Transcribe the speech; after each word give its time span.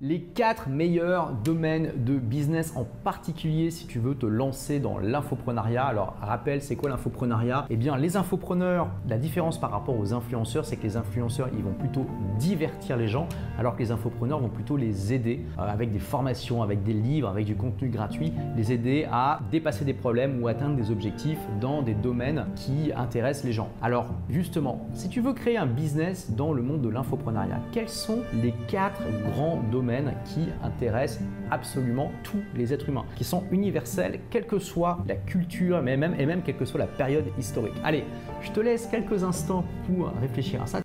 Les 0.00 0.20
quatre 0.20 0.68
meilleurs 0.68 1.32
domaines 1.32 1.90
de 2.04 2.18
business 2.18 2.72
en 2.76 2.84
particulier 2.84 3.72
si 3.72 3.88
tu 3.88 3.98
veux 3.98 4.14
te 4.14 4.26
lancer 4.26 4.78
dans 4.78 4.96
l'infoprenariat. 4.96 5.86
Alors 5.86 6.14
rappelle, 6.20 6.62
c'est 6.62 6.76
quoi 6.76 6.88
l'infoprenariat? 6.88 7.66
Eh 7.68 7.76
bien 7.76 7.96
les 7.96 8.16
infopreneurs, 8.16 8.90
la 9.08 9.18
différence 9.18 9.58
par 9.58 9.72
rapport 9.72 9.98
aux 9.98 10.14
influenceurs, 10.14 10.66
c'est 10.66 10.76
que 10.76 10.84
les 10.84 10.96
influenceurs, 10.96 11.48
ils 11.52 11.64
vont 11.64 11.72
plutôt 11.72 12.06
divertir 12.38 12.96
les 12.96 13.08
gens 13.08 13.26
alors 13.58 13.74
que 13.74 13.80
les 13.80 13.90
infopreneurs 13.90 14.38
vont 14.38 14.50
plutôt 14.50 14.76
les 14.76 15.12
aider 15.12 15.44
euh, 15.58 15.62
avec 15.62 15.90
des 15.90 15.98
formations, 15.98 16.62
avec 16.62 16.84
des 16.84 16.92
livres, 16.92 17.28
avec 17.28 17.44
du 17.44 17.56
contenu 17.56 17.88
gratuit, 17.88 18.32
les 18.56 18.70
aider 18.70 19.04
à 19.10 19.40
dépasser 19.50 19.84
des 19.84 19.94
problèmes 19.94 20.40
ou 20.40 20.46
atteindre 20.46 20.76
des 20.76 20.92
objectifs 20.92 21.40
dans 21.60 21.82
des 21.82 21.94
domaines 21.94 22.46
qui 22.54 22.92
intéressent 22.94 23.46
les 23.46 23.52
gens. 23.52 23.70
Alors 23.82 24.06
justement, 24.30 24.86
si 24.92 25.08
tu 25.08 25.20
veux 25.20 25.32
créer 25.32 25.56
un 25.56 25.66
business 25.66 26.30
dans 26.30 26.52
le 26.52 26.62
monde 26.62 26.82
de 26.82 26.88
l'infoprenariat, 26.88 27.58
quels 27.72 27.88
sont 27.88 28.20
les 28.40 28.54
quatre 28.68 29.02
grands 29.32 29.60
domaines? 29.72 29.87
Qui 30.24 30.48
intéressent 30.62 31.24
absolument 31.50 32.12
tous 32.22 32.42
les 32.54 32.72
êtres 32.72 32.88
humains, 32.88 33.06
qui 33.16 33.24
sont 33.24 33.44
universels, 33.50 34.20
quelle 34.30 34.46
que 34.46 34.58
soit 34.58 34.98
la 35.06 35.16
culture, 35.16 35.82
mais 35.82 35.96
même, 35.96 36.14
et 36.18 36.26
même 36.26 36.42
quelle 36.42 36.56
que 36.56 36.64
soit 36.64 36.78
la 36.78 36.86
période 36.86 37.24
historique. 37.38 37.74
Allez, 37.82 38.04
je 38.42 38.50
te 38.50 38.60
laisse 38.60 38.86
quelques 38.86 39.24
instants 39.24 39.64
pour 39.86 40.08
réfléchir 40.20 40.62
à 40.62 40.66
ça. 40.66 40.80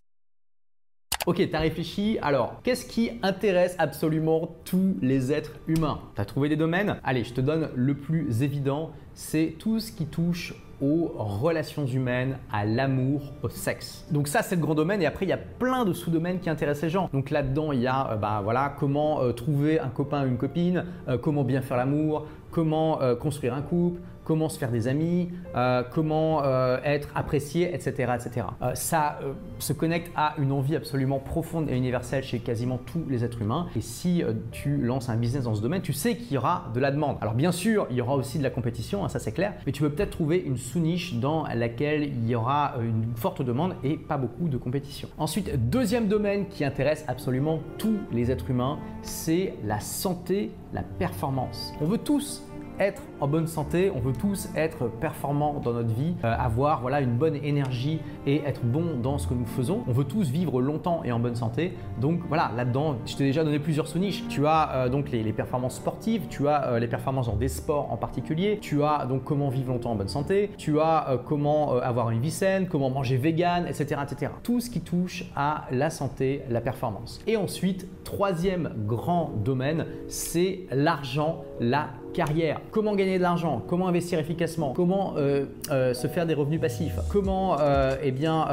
Ok, 1.26 1.38
tu 1.38 1.56
as 1.56 1.60
réfléchi. 1.60 2.18
Alors, 2.22 2.62
qu'est-ce 2.64 2.86
qui 2.86 3.12
intéresse 3.24 3.76
absolument 3.78 4.58
tous 4.66 4.98
les 5.02 5.32
êtres 5.32 5.54
humains? 5.68 6.02
Tu 6.16 6.22
as 6.22 6.26
trouvé 6.26 6.50
des 6.50 6.58
domaines? 6.58 6.98
Allez, 7.04 7.24
je 7.24 7.34
te 7.34 7.40
donne 7.40 7.70
le 7.76 7.96
plus 7.96 8.44
évident, 8.44 8.92
c'est 9.16 9.56
tout 9.60 9.80
ce 9.80 9.92
qui 9.92 10.06
touche 10.06 10.54
aux 10.82 11.14
relations 11.18 11.86
humaines, 11.86 12.38
à 12.52 12.66
l'amour, 12.66 13.22
au 13.42 13.50
sexe. 13.50 14.06
Donc 14.12 14.28
ça 14.28 14.42
c'est 14.42 14.56
le 14.56 14.62
grand 14.62 14.76
domaine 14.76 15.02
et 15.02 15.06
après 15.06 15.26
il 15.26 15.30
y 15.30 15.34
a 15.34 15.38
plein 15.38 15.86
de 15.86 15.94
sous-domaines 15.94 16.40
qui 16.40 16.50
intéressent 16.50 16.84
les 16.84 16.90
gens. 16.90 17.10
Donc 17.14 17.30
là-dedans 17.30 17.72
il 17.72 17.80
y 17.80 17.88
a 17.88 18.12
euh, 18.12 18.16
bah, 18.16 18.42
voilà, 18.44 18.76
comment 18.78 19.22
euh, 19.22 19.32
trouver 19.32 19.80
un 19.80 19.88
copain 19.88 20.26
une 20.26 20.38
copine, 20.38 20.86
euh, 21.08 21.18
comment 21.18 21.44
bien 21.44 21.62
faire 21.62 21.78
l'amour, 21.78 22.28
comment 22.52 23.00
construire 23.20 23.56
un 23.56 23.64
couple, 23.64 24.00
comment 24.24 24.50
se 24.50 24.58
faire 24.58 24.72
des 24.72 24.88
amis, 24.88 25.30
euh, 25.56 25.84
comment 25.92 26.44
euh, 26.44 26.78
être 26.84 27.10
apprécié, 27.16 27.74
etc. 27.74 28.14
etc. 28.16 28.48
Euh, 28.62 28.76
ça 28.76 29.20
se 29.60 29.74
connecte 29.74 30.12
à 30.16 30.36
une 30.38 30.52
envie 30.52 30.76
absolument 30.76 31.20
profonde 31.20 31.70
et 31.70 31.76
universelle 31.76 32.24
chez 32.24 32.40
quasiment 32.40 32.78
tous 32.78 33.04
les 33.10 33.24
êtres 33.24 33.42
humains. 33.42 33.68
Et 33.76 33.82
si 33.82 34.24
tu 34.52 34.78
lances 34.78 35.10
un 35.10 35.16
business 35.16 35.44
dans 35.44 35.56
ce 35.56 35.62
domaine, 35.62 35.82
tu 35.82 35.94
sais 35.94 36.16
qu'il 36.18 36.34
y 36.34 36.38
aura 36.38 36.72
de 36.74 36.80
la 36.80 36.92
demande. 36.92 37.18
Alors 37.22 37.34
bien 37.34 37.52
sûr, 37.52 37.88
il 37.90 37.98
y 37.98 38.02
aura 38.02 38.16
aussi 38.16 38.38
de 38.38 38.44
la 38.44 38.50
compétition, 38.50 39.03
hein, 39.04 39.10
ça 39.10 39.20
c'est 39.20 39.32
clair, 39.32 39.54
mais 39.66 39.72
tu 39.72 39.82
peux 39.82 39.90
peut-être 39.90 40.12
trouver 40.12 40.38
une 40.38 40.58
sous-niche 40.58 41.16
dans 41.16 41.46
laquelle 41.48 42.04
il 42.04 42.28
y 42.28 42.36
aura 42.36 42.76
une 42.82 43.16
forte 43.16 43.42
demande 43.42 43.76
et 43.84 43.98
pas 43.98 44.18
beaucoup 44.18 44.48
de 44.48 44.58
compétition. 44.58 45.10
Ensuite, 45.18 45.70
deuxième 45.70 46.08
domaine 46.08 46.48
qui 46.48 46.64
intéresse 46.64 47.06
absolument 47.08 47.60
tous 47.78 47.98
les 48.12 48.32
êtres 48.32 48.50
humains, 48.50 48.80
c'est 49.02 49.54
la 49.66 49.80
santé, 49.80 50.52
la 50.74 50.84
performance. 50.84 51.74
On 51.82 51.86
veut 51.86 51.98
tous 51.98 52.44
être 52.80 53.02
en 53.20 53.28
bonne 53.28 53.48
santé, 53.48 53.92
on 53.96 54.00
veut 54.00 54.14
tous 54.14 54.50
être 54.56 54.88
performants 54.88 55.62
dans 55.64 55.74
notre 55.74 55.94
vie, 55.94 56.16
euh, 56.24 56.36
avoir 56.38 56.82
voilà, 56.82 57.02
une 57.02 57.16
bonne 57.16 57.36
énergie 57.36 58.00
et 58.26 58.42
être 58.46 58.62
bon 58.64 58.98
dans 59.02 59.18
ce 59.18 59.28
que 59.28 59.34
nous 59.34 59.46
faisons. 59.46 59.84
On 59.88 59.92
veut 59.92 60.04
tous 60.04 60.30
vivre 60.30 60.62
longtemps 60.62 61.02
et 61.04 61.12
en 61.12 61.20
bonne 61.20 61.36
santé. 61.36 61.74
Donc 62.00 62.22
voilà, 62.28 62.52
là-dedans, 62.56 62.96
je 63.06 63.16
t'ai 63.16 63.26
déjà 63.26 63.44
donné 63.44 63.60
plusieurs 63.60 63.88
sous-niches. 63.88 64.28
Tu 64.28 64.46
as 64.48 64.72
euh, 64.74 64.90
donc 64.90 65.12
les, 65.12 65.34
performances 65.34 65.76
sportives, 65.76 66.28
tu 66.30 66.48
as 66.48 66.68
euh, 66.68 66.80
les 66.80 66.88
performances 66.88 67.28
dans 67.28 67.36
des 67.36 67.48
sports 67.48 67.92
en 67.92 67.98
particulier, 67.98 68.60
tu 68.62 68.84
as 68.84 69.06
donc 69.06 69.24
comment 69.24 69.50
vivre 69.50 69.72
longtemps 69.72 69.92
en 69.92 69.96
bonne 69.96 70.08
santé, 70.08 70.52
tu 70.58 70.80
as 70.80 71.20
comment 71.26 71.78
avoir 71.78 72.12
une 72.12 72.20
vie 72.20 72.32
saine, 72.32 72.68
comment 72.68 72.90
manger 72.90 73.18
vegan, 73.18 73.66
etc., 73.68 74.02
etc. 74.04 74.32
Tout 74.44 74.60
ce 74.60 74.70
qui 74.70 74.82
touche 74.82 75.26
à 75.36 75.66
la 75.72 75.90
santé, 75.90 76.44
la 76.50 76.62
performance. 76.62 77.22
Et 77.28 77.38
ensuite, 77.38 77.88
troisième 78.04 78.74
grand 78.86 79.32
domaine, 79.44 79.86
c'est 80.08 80.62
l'argent, 80.72 81.44
la 81.60 81.90
carrière, 82.14 82.62
comment 82.72 82.96
gagner 82.96 83.18
de 83.18 83.24
l'argent, 83.24 83.62
comment 83.68 83.88
investir 83.88 84.20
efficacement, 84.20 84.74
comment 84.74 85.16
euh, 85.18 85.46
euh, 85.72 85.94
se 85.94 86.08
faire 86.08 86.26
des 86.26 86.34
revenus 86.34 86.62
passifs, 86.62 86.96
comment 87.12 87.60
euh, 87.60 87.96
eh 88.02 88.12
bien, 88.12 88.48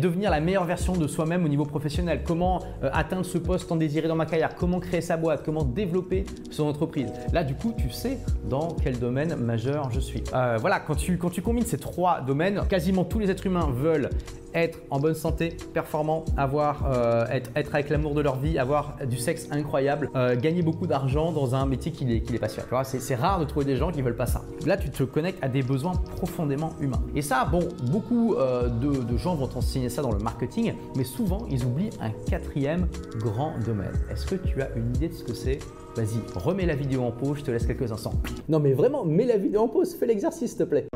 devenir 0.00 0.30
la 0.30 0.40
meilleure 0.40 0.64
version 0.64 0.92
de 0.94 1.06
soi-même 1.06 1.44
au 1.44 1.48
niveau 1.48 1.64
professionnel, 1.64 2.20
comment 2.24 2.60
atteindre 2.82 3.24
ce 3.24 3.38
poste 3.38 3.68
tant 3.68 3.76
désiré 3.76 4.08
dans 4.08 4.16
ma 4.16 4.26
carrière, 4.26 4.54
comment 4.54 4.80
créer 4.80 5.00
sa 5.00 5.16
boîte, 5.16 5.42
comment 5.44 5.64
développer 5.64 6.24
son 6.50 6.64
entreprise? 6.64 7.12
Là, 7.32 7.44
du 7.44 7.54
coup, 7.54 7.72
tu 7.76 7.90
sais 7.90 8.18
dans 8.48 8.68
quel 8.82 8.98
domaine 8.98 9.36
majeur 9.36 9.90
je 9.90 10.00
suis. 10.00 10.22
voilà, 10.58 10.80
quand 10.80 10.96
tu, 10.96 11.16
quand 11.18 11.30
tu 11.30 11.42
combines 11.42 11.64
ces 11.64 11.78
trois 11.78 12.20
domaines, 12.20 12.62
quasiment 12.68 13.04
tous 13.04 13.18
les 13.18 13.30
êtres 13.30 13.46
humains 13.46 13.68
veulent 13.72 14.10
être 14.54 14.78
en 14.90 14.98
bonne 14.98 15.14
santé, 15.14 15.56
performant, 15.72 16.24
avoir, 16.36 16.86
euh, 16.90 17.26
être, 17.30 17.50
être, 17.54 17.74
avec 17.74 17.90
l'amour 17.90 18.14
de 18.14 18.20
leur 18.20 18.38
vie, 18.38 18.58
avoir 18.58 18.96
du 19.08 19.16
sexe 19.16 19.48
incroyable, 19.50 20.10
euh, 20.14 20.36
gagner 20.36 20.62
beaucoup 20.62 20.86
d'argent 20.86 21.32
dans 21.32 21.54
un 21.54 21.66
métier 21.66 21.92
qui 21.92 22.04
les, 22.04 22.22
qui 22.22 22.32
les 22.32 22.38
passionne. 22.38 22.64
C'est 22.84 23.14
rare 23.14 23.40
de 23.40 23.44
trouver 23.44 23.66
des 23.66 23.76
gens 23.76 23.90
qui 23.90 24.02
veulent 24.02 24.16
pas 24.16 24.26
ça. 24.26 24.42
Là, 24.66 24.76
tu 24.76 24.90
te 24.90 25.02
connectes 25.02 25.42
à 25.42 25.48
des 25.48 25.62
besoins 25.62 25.92
profondément 26.16 26.72
humains. 26.80 27.02
Et 27.14 27.22
ça, 27.22 27.44
bon, 27.44 27.68
beaucoup 27.90 28.34
euh, 28.34 28.68
de, 28.68 29.16
gens 29.16 29.34
vont 29.34 29.46
t'enseigner 29.46 29.88
ça 29.88 30.02
dans 30.02 30.12
le 30.12 30.18
marketing, 30.18 30.74
mais 30.96 31.04
souvent, 31.04 31.46
ils 31.50 31.64
oublient 31.64 31.90
un 32.00 32.10
quatrième 32.10 32.86
grand 33.18 33.54
domaine. 33.64 33.92
Est-ce 34.10 34.26
que 34.26 34.36
tu 34.36 34.62
as 34.62 34.70
une 34.76 34.94
idée 34.96 35.08
de 35.08 35.14
ce 35.14 35.24
que 35.24 35.34
c'est? 35.34 35.58
Vas-y, 35.96 36.20
remets 36.36 36.66
la 36.66 36.76
vidéo 36.76 37.02
en 37.02 37.10
pause, 37.10 37.38
je 37.38 37.44
te 37.44 37.50
laisse 37.50 37.66
quelques 37.66 37.90
instants. 37.90 38.14
Non 38.48 38.60
mais 38.60 38.72
vraiment, 38.72 39.04
mets 39.04 39.26
la 39.26 39.36
vidéo 39.36 39.62
en 39.62 39.68
pause, 39.68 39.94
fais 39.94 40.06
l'exercice 40.06 40.50
s'il 40.50 40.58
te 40.58 40.64
plaît. 40.64 40.86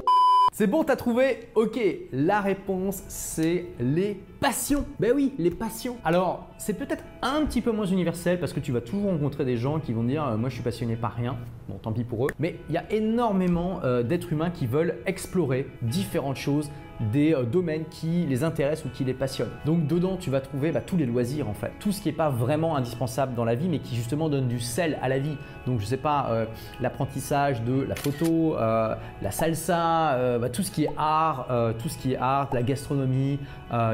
C'est 0.56 0.68
bon, 0.68 0.84
t'as 0.84 0.94
trouvé? 0.94 1.48
Ok, 1.56 1.80
la 2.12 2.40
réponse 2.40 3.02
c'est 3.08 3.64
les 3.80 4.16
passions. 4.38 4.84
Ben 5.00 5.10
oui, 5.12 5.34
les 5.36 5.50
passions. 5.50 5.96
Alors, 6.04 6.48
c'est 6.58 6.74
peut-être 6.74 7.02
un 7.22 7.44
petit 7.44 7.60
peu 7.60 7.72
moins 7.72 7.86
universel 7.86 8.38
parce 8.38 8.52
que 8.52 8.60
tu 8.60 8.70
vas 8.70 8.80
toujours 8.80 9.10
rencontrer 9.10 9.44
des 9.44 9.56
gens 9.56 9.80
qui 9.80 9.92
vont 9.92 10.04
dire 10.04 10.24
euh, 10.24 10.36
moi 10.36 10.50
je 10.50 10.54
suis 10.54 10.62
passionné 10.62 10.94
par 10.94 11.16
rien. 11.16 11.36
Bon, 11.68 11.74
tant 11.82 11.90
pis 11.90 12.04
pour 12.04 12.26
eux. 12.26 12.30
Mais 12.38 12.60
il 12.68 12.74
y 12.76 12.78
a 12.78 12.84
énormément 12.92 13.80
euh, 13.82 14.04
d'êtres 14.04 14.32
humains 14.32 14.50
qui 14.50 14.66
veulent 14.66 14.98
explorer 15.06 15.66
différentes 15.82 16.36
choses, 16.36 16.70
des 17.00 17.34
euh, 17.34 17.44
domaines 17.44 17.84
qui 17.90 18.26
les 18.26 18.44
intéressent 18.44 18.86
ou 18.86 18.88
qui 18.88 19.04
les 19.04 19.14
passionnent. 19.14 19.50
Donc 19.64 19.86
dedans, 19.86 20.16
tu 20.16 20.30
vas 20.30 20.40
trouver 20.40 20.72
bah, 20.72 20.80
tous 20.80 20.96
les 20.96 21.06
loisirs 21.06 21.48
en 21.48 21.54
fait, 21.54 21.72
tout 21.80 21.92
ce 21.92 22.00
qui 22.00 22.08
n'est 22.08 22.14
pas 22.14 22.30
vraiment 22.30 22.76
indispensable 22.76 23.34
dans 23.34 23.44
la 23.44 23.54
vie, 23.54 23.68
mais 23.68 23.78
qui 23.78 23.96
justement 23.96 24.28
donne 24.28 24.48
du 24.48 24.60
sel 24.60 24.98
à 25.02 25.08
la 25.08 25.18
vie. 25.18 25.36
Donc 25.66 25.80
je 25.80 25.86
sais 25.86 25.96
pas, 25.96 26.28
euh, 26.30 26.46
l'apprentissage 26.80 27.62
de 27.62 27.82
la 27.82 27.94
photo, 27.94 28.56
euh, 28.56 28.94
la 29.22 29.30
salsa, 29.30 30.38
bah, 30.38 30.48
tout 30.48 30.62
ce 30.62 30.70
qui 30.70 30.84
est 30.84 30.90
art, 30.96 31.48
tout 31.78 31.88
ce 31.88 31.98
qui 31.98 32.12
est 32.12 32.16
art, 32.16 32.50
la 32.52 32.62
gastronomie, 32.62 33.38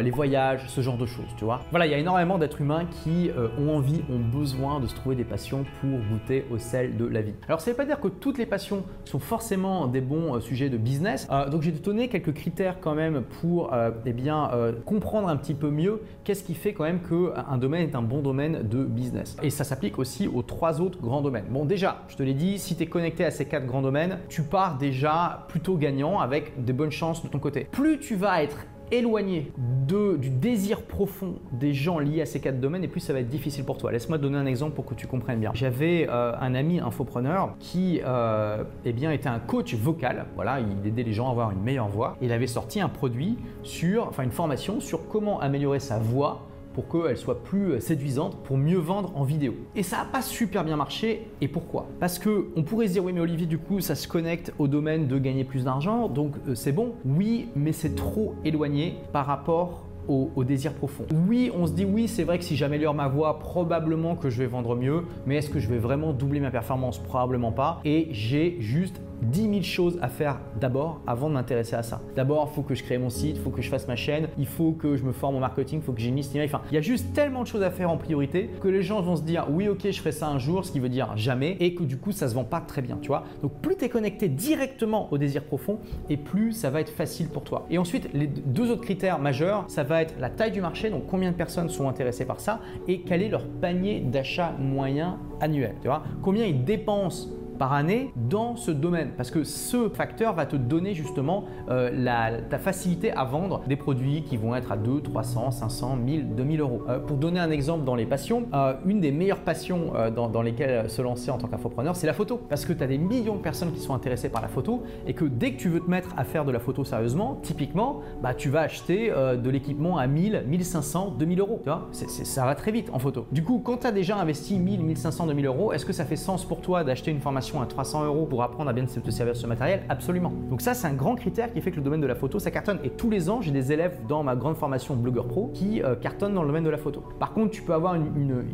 les 0.02 0.10
voyages, 0.10 0.60
ce 0.68 0.80
genre 0.80 0.96
de 0.96 1.06
choses, 1.06 1.26
tu 1.36 1.44
vois. 1.44 1.60
Voilà, 1.70 1.86
il 1.86 1.92
y 1.92 1.94
a 1.94 1.98
énormément 1.98 2.38
d'êtres 2.38 2.60
humains 2.60 2.86
qui 3.02 3.30
ont 3.58 3.76
envie, 3.76 4.02
ont 4.10 4.18
besoin 4.18 4.80
de 4.80 4.86
se 4.86 4.94
trouver 4.94 5.16
des 5.16 5.24
passions 5.24 5.64
pour 5.80 5.98
goûter 6.10 6.46
au 6.50 6.58
sel 6.58 6.96
de 6.96 7.06
la 7.06 7.22
vie. 7.22 7.34
Alors 7.46 7.60
ça 7.60 7.70
ne 7.70 7.74
veut 7.74 7.76
pas 7.76 7.84
dire 7.84 8.00
que 8.00 8.08
toutes 8.08 8.38
les 8.38 8.46
passions 8.46 8.84
sont 9.04 9.18
forcément 9.18 9.86
des 9.86 10.00
bons 10.00 10.40
sujets 10.40 10.68
de 10.68 10.76
business. 10.76 11.28
donc 11.50 11.62
j'ai 11.62 11.72
donné 11.72 12.08
quelques 12.08 12.34
critères 12.34 12.80
même 12.94 13.22
pour 13.40 13.72
euh, 13.72 13.90
eh 14.06 14.12
bien, 14.12 14.50
euh, 14.52 14.72
comprendre 14.84 15.28
un 15.28 15.36
petit 15.36 15.54
peu 15.54 15.70
mieux 15.70 16.02
qu'est-ce 16.24 16.44
qui 16.44 16.54
fait 16.54 16.72
quand 16.72 16.84
même 16.84 17.00
qu'un 17.00 17.56
domaine 17.58 17.88
est 17.88 17.94
un 17.94 18.02
bon 18.02 18.20
domaine 18.20 18.62
de 18.62 18.84
business. 18.84 19.36
Et 19.42 19.50
ça 19.50 19.64
s'applique 19.64 19.98
aussi 19.98 20.28
aux 20.28 20.42
trois 20.42 20.80
autres 20.80 21.00
grands 21.00 21.22
domaines. 21.22 21.46
Bon 21.50 21.64
déjà, 21.64 22.02
je 22.08 22.16
te 22.16 22.22
l'ai 22.22 22.34
dit, 22.34 22.58
si 22.58 22.76
tu 22.76 22.82
es 22.82 22.86
connecté 22.86 23.24
à 23.24 23.30
ces 23.30 23.46
quatre 23.46 23.66
grands 23.66 23.82
domaines, 23.82 24.18
tu 24.28 24.42
pars 24.42 24.78
déjà 24.78 25.46
plutôt 25.48 25.76
gagnant 25.76 26.20
avec 26.20 26.64
des 26.64 26.72
bonnes 26.72 26.90
chances 26.90 27.22
de 27.22 27.28
ton 27.28 27.38
côté. 27.38 27.66
Plus 27.70 27.98
tu 27.98 28.16
vas 28.16 28.42
être 28.42 28.66
éloigné 28.90 29.52
de, 29.86 30.16
du 30.16 30.30
désir 30.30 30.82
profond 30.82 31.36
des 31.52 31.72
gens 31.72 31.98
liés 31.98 32.22
à 32.22 32.26
ces 32.26 32.40
quatre 32.40 32.60
domaines 32.60 32.84
et 32.84 32.88
plus 32.88 33.00
ça 33.00 33.12
va 33.12 33.20
être 33.20 33.28
difficile 33.28 33.64
pour 33.64 33.78
toi. 33.78 33.92
Laisse-moi 33.92 34.18
donner 34.18 34.38
un 34.38 34.46
exemple 34.46 34.74
pour 34.74 34.86
que 34.86 34.94
tu 34.94 35.06
comprennes 35.06 35.40
bien. 35.40 35.50
J'avais 35.54 36.08
euh, 36.08 36.32
un 36.40 36.54
ami 36.54 36.80
infopreneur 36.80 37.54
qui 37.58 38.00
euh, 38.04 38.64
eh 38.84 38.92
bien, 38.92 39.10
était 39.12 39.28
un 39.28 39.38
coach 39.38 39.74
vocal. 39.74 40.26
Voilà, 40.34 40.60
il 40.60 40.86
aidait 40.86 41.02
les 41.02 41.12
gens 41.12 41.28
à 41.28 41.30
avoir 41.30 41.50
une 41.50 41.62
meilleure 41.62 41.88
voix. 41.88 42.16
Il 42.20 42.32
avait 42.32 42.46
sorti 42.46 42.80
un 42.80 42.88
produit 42.88 43.38
sur, 43.62 44.08
enfin 44.08 44.22
une 44.22 44.30
formation 44.30 44.80
sur 44.80 45.08
comment 45.08 45.40
améliorer 45.40 45.80
sa 45.80 45.98
voix 45.98 46.49
pour 46.80 47.04
qu'elle 47.04 47.16
soit 47.16 47.42
plus 47.42 47.80
séduisante, 47.80 48.42
pour 48.42 48.56
mieux 48.56 48.78
vendre 48.78 49.12
en 49.14 49.24
vidéo. 49.24 49.54
Et 49.76 49.82
ça 49.82 49.98
n'a 49.98 50.04
pas 50.04 50.22
super 50.22 50.64
bien 50.64 50.76
marché. 50.76 51.26
Et 51.40 51.48
pourquoi? 51.48 51.88
Parce 51.98 52.18
que 52.18 52.48
on 52.56 52.62
pourrait 52.62 52.88
se 52.88 52.92
dire 52.92 53.04
oui 53.04 53.12
mais 53.12 53.20
Olivier 53.20 53.46
du 53.46 53.58
coup 53.58 53.80
ça 53.80 53.94
se 53.94 54.08
connecte 54.08 54.52
au 54.58 54.66
domaine 54.66 55.06
de 55.06 55.18
gagner 55.18 55.44
plus 55.44 55.64
d'argent, 55.64 56.08
donc 56.08 56.34
euh, 56.48 56.54
c'est 56.54 56.72
bon. 56.72 56.94
Oui, 57.04 57.48
mais 57.54 57.72
c'est 57.72 57.94
trop 57.94 58.34
éloigné 58.44 58.96
par 59.12 59.26
rapport 59.26 59.89
au, 60.10 60.30
au, 60.34 60.44
désir 60.44 60.74
profond. 60.74 61.06
Oui, 61.28 61.50
on 61.56 61.66
se 61.66 61.72
dit 61.72 61.84
oui, 61.84 62.08
c'est 62.08 62.24
vrai 62.24 62.38
que 62.38 62.44
si 62.44 62.56
j'améliore 62.56 62.94
ma 62.94 63.08
voix, 63.08 63.38
probablement 63.38 64.16
que 64.16 64.28
je 64.28 64.38
vais 64.38 64.46
vendre 64.46 64.74
mieux, 64.74 65.04
mais 65.24 65.36
est-ce 65.36 65.48
que 65.48 65.60
je 65.60 65.68
vais 65.68 65.78
vraiment 65.78 66.12
doubler 66.12 66.40
ma 66.40 66.50
performance? 66.50 66.98
Probablement 66.98 67.52
pas. 67.52 67.80
Et 67.84 68.08
j'ai 68.10 68.56
juste 68.60 69.00
10 69.22 69.42
000 69.42 69.62
choses 69.62 69.98
à 70.02 70.08
faire 70.08 70.38
d'abord 70.60 71.00
avant 71.06 71.28
de 71.28 71.34
m'intéresser 71.34 71.76
à 71.76 71.82
ça. 71.82 72.00
D'abord, 72.16 72.48
il 72.50 72.54
faut 72.54 72.62
que 72.62 72.74
je 72.74 72.82
crée 72.82 72.98
mon 72.98 73.10
site, 73.10 73.36
il 73.36 73.42
faut 73.42 73.50
que 73.50 73.62
je 73.62 73.68
fasse 73.68 73.86
ma 73.86 73.96
chaîne, 73.96 74.28
il 74.38 74.46
faut 74.46 74.72
que 74.72 74.96
je 74.96 75.04
me 75.04 75.12
forme 75.12 75.36
en 75.36 75.40
marketing, 75.40 75.80
il 75.80 75.84
faut 75.84 75.92
que 75.92 76.00
j'ai 76.00 76.08
une 76.08 76.16
liste 76.16 76.34
email. 76.34 76.46
Enfin, 76.46 76.62
il 76.70 76.74
y 76.74 76.78
a 76.78 76.80
juste 76.80 77.12
tellement 77.12 77.42
de 77.42 77.46
choses 77.46 77.62
à 77.62 77.70
faire 77.70 77.90
en 77.90 77.96
priorité 77.96 78.50
que 78.60 78.68
les 78.68 78.82
gens 78.82 79.00
vont 79.02 79.16
se 79.16 79.22
dire 79.22 79.46
oui, 79.50 79.68
ok, 79.68 79.90
je 79.90 79.98
ferai 79.98 80.12
ça 80.12 80.28
un 80.28 80.38
jour, 80.38 80.64
ce 80.64 80.72
qui 80.72 80.80
veut 80.80 80.88
dire 80.88 81.16
jamais, 81.16 81.56
et 81.60 81.74
que 81.74 81.82
du 81.82 81.96
coup, 81.96 82.12
ça 82.12 82.28
se 82.28 82.34
vend 82.34 82.44
pas 82.44 82.60
très 82.60 82.82
bien, 82.82 82.98
tu 83.00 83.08
vois. 83.08 83.24
Donc, 83.42 83.52
plus 83.60 83.76
tu 83.76 83.84
es 83.84 83.88
connecté 83.88 84.28
directement 84.28 85.08
au 85.12 85.18
désir 85.18 85.44
profond, 85.44 85.78
et 86.08 86.16
plus 86.16 86.52
ça 86.52 86.70
va 86.70 86.80
être 86.80 86.90
facile 86.90 87.28
pour 87.28 87.44
toi. 87.44 87.66
Et 87.70 87.78
ensuite, 87.78 88.08
les 88.14 88.26
deux 88.26 88.70
autres 88.70 88.82
critères 88.82 89.18
majeurs, 89.18 89.64
ça 89.68 89.82
va 89.82 89.99
la 90.18 90.30
taille 90.30 90.52
du 90.52 90.60
marché, 90.60 90.90
donc 90.90 91.06
combien 91.06 91.30
de 91.30 91.36
personnes 91.36 91.68
sont 91.68 91.88
intéressées 91.88 92.24
par 92.24 92.40
ça, 92.40 92.60
et 92.88 93.02
quel 93.02 93.22
est 93.22 93.28
leur 93.28 93.46
panier 93.46 94.00
d'achat 94.00 94.52
moyen 94.58 95.18
annuel. 95.40 95.74
Tu 95.80 95.88
vois 95.88 96.02
Combien 96.22 96.44
ils 96.44 96.64
dépensent 96.64 97.28
par 97.60 97.74
année 97.74 98.10
dans 98.16 98.56
ce 98.56 98.70
domaine. 98.70 99.10
Parce 99.18 99.30
que 99.30 99.44
ce 99.44 99.90
facteur 99.90 100.34
va 100.34 100.46
te 100.46 100.56
donner 100.56 100.94
justement 100.94 101.44
euh, 101.68 101.90
la, 101.92 102.58
facilité 102.58 103.12
à 103.12 103.24
vendre 103.24 103.60
des 103.68 103.76
produits 103.76 104.22
qui 104.22 104.38
vont 104.38 104.56
être 104.56 104.72
à 104.72 104.78
2, 104.78 105.02
300, 105.02 105.50
500, 105.50 105.96
1000, 105.96 106.34
2000 106.34 106.60
euros. 106.60 106.82
Euh, 106.88 106.98
pour 106.98 107.18
donner 107.18 107.38
un 107.38 107.50
exemple 107.50 107.84
dans 107.84 107.94
les 107.94 108.06
passions, 108.06 108.46
euh, 108.54 108.72
une 108.86 109.00
des 109.00 109.12
meilleures 109.12 109.42
passions 109.42 109.92
dans, 110.16 110.28
dans, 110.28 110.40
lesquelles 110.40 110.88
se 110.88 111.02
lancer 111.02 111.30
en 111.30 111.36
tant 111.36 111.48
qu'infopreneur, 111.48 111.96
c'est 111.96 112.06
la 112.06 112.14
photo. 112.14 112.40
Parce 112.48 112.64
que 112.64 112.72
tu 112.72 112.82
as 112.82 112.86
des 112.86 112.96
millions 112.96 113.36
de 113.36 113.42
personnes 113.42 113.72
qui 113.72 113.80
sont 113.80 113.92
intéressées 113.92 114.30
par 114.30 114.40
la 114.40 114.48
photo 114.48 114.82
et 115.06 115.12
que 115.12 115.26
dès 115.26 115.52
que 115.52 115.58
tu 115.58 115.68
veux 115.68 115.80
te 115.80 115.90
mettre 115.90 116.14
à 116.16 116.24
faire 116.24 116.46
de 116.46 116.52
la 116.52 116.60
photo 116.60 116.82
sérieusement, 116.82 117.40
typiquement, 117.42 118.00
bah, 118.22 118.32
tu 118.32 118.48
vas 118.48 118.62
acheter 118.62 119.10
de 119.10 119.50
l'équipement 119.50 119.98
à 119.98 120.06
1000, 120.06 120.44
1500, 120.46 121.16
2000 121.18 121.40
euros. 121.40 121.60
Tu 121.62 121.68
vois 121.68 121.88
ça 121.92 122.46
va 122.46 122.54
très 122.54 122.72
vite 122.72 122.88
en 122.94 122.98
photo. 122.98 123.26
Du 123.32 123.44
coup, 123.44 123.60
quand 123.62 123.78
tu 123.78 123.86
as 123.86 123.92
déjà 123.92 124.16
investi 124.16 124.58
1000, 124.58 124.82
1500, 124.82 125.26
2000 125.26 125.46
euros, 125.46 125.72
est-ce 125.74 125.84
que 125.84 125.92
ça 125.92 126.06
fait 126.06 126.16
sens 126.16 126.46
pour 126.46 126.62
toi 126.62 126.84
d'acheter 126.84 127.10
une 127.10 127.20
formation 127.20 127.49
à 127.58 127.66
300 127.66 128.04
euros 128.04 128.26
pour 128.26 128.42
apprendre 128.42 128.70
à 128.70 128.72
bien 128.72 128.84
te 128.84 129.10
servir 129.10 129.34
ce 129.34 129.46
matériel 129.46 129.82
Absolument. 129.88 130.32
Donc 130.48 130.60
ça, 130.60 130.74
c'est 130.74 130.86
un 130.86 130.92
grand 130.92 131.14
critère 131.14 131.52
qui 131.52 131.60
fait 131.60 131.70
que 131.70 131.76
le 131.76 131.82
domaine 131.82 132.00
de 132.00 132.06
la 132.06 132.14
photo, 132.14 132.38
ça 132.38 132.50
cartonne. 132.50 132.78
Et 132.84 132.90
tous 132.90 133.10
les 133.10 133.30
ans, 133.30 133.40
j'ai 133.40 133.50
des 133.50 133.72
élèves 133.72 133.98
dans 134.08 134.22
ma 134.22 134.36
grande 134.36 134.56
formation 134.56 134.94
Blogueur 134.94 135.26
Pro 135.26 135.50
qui 135.52 135.82
euh, 135.82 135.94
cartonnent 135.96 136.34
dans 136.34 136.42
le 136.42 136.48
domaine 136.48 136.64
de 136.64 136.70
la 136.70 136.78
photo. 136.78 137.02
Par 137.18 137.32
contre, 137.32 137.50
tu 137.50 137.62
peux 137.62 137.74
avoir 137.74 137.94
une, 137.94 138.44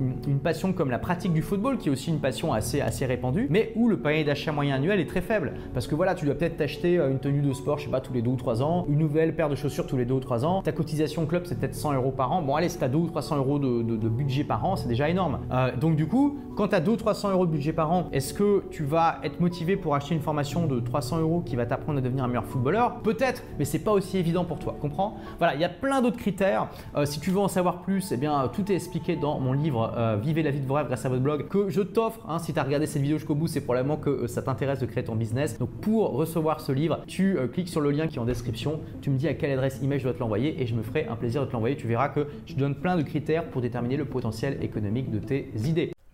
passion 0.42 0.72
comme 0.72 0.90
la 0.90 0.98
pratique 0.98 1.32
du 1.32 1.42
football, 1.42 1.78
qui 1.78 1.88
est 1.88 1.92
aussi 1.92 2.10
une 2.10 2.20
passion 2.20 2.52
assez, 2.52 2.80
assez 2.80 3.04
répandue, 3.04 3.48
mais 3.50 3.72
où 3.74 3.88
le 3.88 3.98
panier 3.98 4.22
d'achat 4.22 4.52
moyen 4.52 4.76
annuel 4.76 5.00
est 5.00 5.06
très 5.06 5.20
faible. 5.20 5.54
Parce 5.74 5.86
que 5.86 5.94
voilà, 5.94 6.14
tu 6.14 6.24
dois 6.24 6.34
peut-être 6.34 6.56
t'acheter 6.56 6.98
euh, 6.98 7.10
une 7.10 7.18
tenue 7.18 7.42
de 7.42 7.52
sport, 7.52 7.78
je 7.78 7.84
sais 7.84 7.90
pas, 7.90 8.00
tous 8.00 8.12
les 8.12 8.22
deux 8.22 8.30
ou 8.30 8.36
trois 8.36 8.62
ans, 8.62 8.86
une 8.88 8.98
nouvelle 8.98 9.34
paire 9.34 9.48
de 9.48 9.56
chaussures 9.56 9.86
tous 9.86 9.96
les 9.96 10.04
deux 10.04 10.14
ou 10.14 10.20
trois 10.20 10.44
ans. 10.44 10.62
Ta 10.62 10.72
cotisation 10.72 11.26
club, 11.26 11.42
c'est 11.46 11.58
peut-être 11.58 11.74
100 11.74 11.94
euros 11.94 12.12
par 12.12 12.32
an. 12.32 12.42
Bon, 12.42 12.54
allez, 12.54 12.68
si 12.68 12.78
tu 12.78 12.84
as 12.84 12.88
2 12.88 12.98
ou 12.98 13.06
300 13.06 13.36
euros 13.38 13.58
de, 13.58 14.08
budget 14.08 14.44
par 14.44 14.64
an, 14.64 14.76
c'est 14.76 14.88
déjà 14.88 15.08
énorme. 15.08 15.40
Euh, 15.52 15.76
donc, 15.76 15.96
du 15.96 16.06
coup, 16.06 16.38
quand 16.56 16.68
tu 16.68 16.74
as 16.74 16.80
2 16.80 16.92
ou 16.92 16.96
300 16.96 17.32
euros 17.32 17.46
de 17.46 17.50
budget 17.50 17.72
par 17.72 17.90
an, 17.92 18.08
est-ce 18.12 18.34
que 18.34 18.64
tu 18.70 18.84
vas 18.86 19.18
être 19.22 19.40
motivé 19.40 19.76
pour 19.76 19.94
acheter 19.94 20.14
une 20.14 20.20
formation 20.20 20.66
de 20.66 20.80
300 20.80 21.20
euros 21.20 21.42
qui 21.44 21.56
va 21.56 21.66
t'apprendre 21.66 21.98
à 21.98 22.00
devenir 22.00 22.24
un 22.24 22.28
meilleur 22.28 22.44
footballeur 22.44 23.00
Peut-être, 23.02 23.42
mais 23.58 23.64
c'est 23.64 23.80
pas 23.80 23.92
aussi 23.92 24.18
évident 24.18 24.44
pour 24.44 24.58
toi, 24.58 24.76
comprends? 24.80 25.18
Voilà, 25.38 25.54
il 25.54 25.60
y 25.60 25.64
a 25.64 25.68
plein 25.68 26.02
d'autres 26.02 26.16
critères. 26.16 26.68
Euh, 26.96 27.04
si 27.04 27.20
tu 27.20 27.30
veux 27.30 27.38
en 27.38 27.48
savoir 27.48 27.82
plus, 27.82 28.12
eh 28.12 28.16
bien, 28.16 28.48
tout 28.52 28.70
est 28.70 28.74
expliqué 28.74 29.16
dans 29.16 29.38
mon 29.38 29.52
livre 29.52 29.92
euh, 29.96 30.16
Vivez 30.16 30.42
la 30.42 30.50
vie 30.50 30.60
de 30.60 30.66
vos 30.66 30.74
rêves 30.74 30.86
grâce 30.86 31.04
à 31.04 31.08
votre 31.08 31.22
blog 31.22 31.48
que 31.48 31.68
je 31.68 31.82
t'offre. 31.82 32.20
Hein, 32.28 32.38
si 32.38 32.52
tu 32.52 32.58
as 32.58 32.62
regardé 32.62 32.86
cette 32.86 33.02
vidéo 33.02 33.18
jusqu'au 33.18 33.34
bout, 33.34 33.46
c'est 33.46 33.60
probablement 33.60 33.96
que 33.96 34.10
euh, 34.10 34.26
ça 34.28 34.42
t'intéresse 34.42 34.78
de 34.78 34.86
créer 34.86 35.04
ton 35.04 35.16
business. 35.16 35.58
Donc 35.58 35.70
pour 35.80 36.12
recevoir 36.12 36.60
ce 36.60 36.72
livre, 36.72 37.00
tu 37.06 37.36
cliques 37.52 37.68
sur 37.68 37.80
le 37.80 37.90
lien 37.90 38.06
qui 38.06 38.16
est 38.16 38.20
en 38.20 38.24
description, 38.24 38.80
tu 39.00 39.10
me 39.10 39.16
dis 39.16 39.28
à 39.28 39.34
quelle 39.34 39.50
adresse 39.52 39.82
email 39.82 39.98
je 39.98 40.04
dois 40.04 40.14
te 40.14 40.20
l'envoyer 40.20 40.60
et 40.62 40.66
je 40.66 40.74
me 40.74 40.82
ferai 40.82 41.06
un 41.06 41.16
plaisir 41.16 41.42
de 41.42 41.46
te 41.46 41.52
l'envoyer. 41.52 41.76
Tu 41.76 41.86
verras 41.86 42.08
que 42.08 42.26
je 42.46 42.54
donne 42.54 42.74
plein 42.74 42.96
de 42.96 43.02
critères 43.02 43.48
pour 43.50 43.60
déterminer 43.60 43.96
le 43.96 44.04
potentiel 44.04 44.62
économique 44.62 45.10
de 45.10 45.18
tes 45.18 45.50
idées. 45.64 45.95